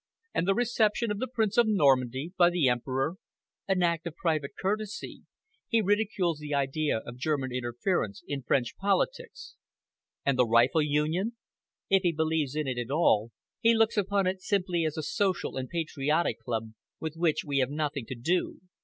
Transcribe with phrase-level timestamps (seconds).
[0.33, 3.17] "And the reception of the Prince of Normandy by the Emperor?"
[3.67, 5.25] "An act of private courtesy.
[5.67, 9.57] He ridicules the idea of German interference in French politics."
[10.25, 11.33] "And the rifle union?"
[11.87, 13.29] "If he believes in it at all,
[13.59, 17.69] he looks upon it simply as a social and patriotic club, with which we have
[17.69, 18.59] nothing to do.